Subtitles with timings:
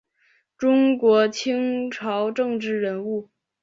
[0.57, 3.29] 中国清朝政治人物。